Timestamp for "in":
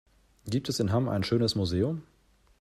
0.79-0.91